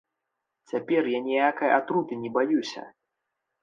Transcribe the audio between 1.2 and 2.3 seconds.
ніякай атруты не